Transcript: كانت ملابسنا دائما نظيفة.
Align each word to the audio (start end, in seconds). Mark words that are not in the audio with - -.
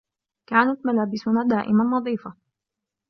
كانت 0.45 0.85
ملابسنا 0.85 1.43
دائما 1.49 1.83
نظيفة. 1.83 2.33